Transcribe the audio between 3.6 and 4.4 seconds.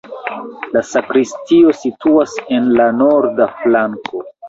flanko.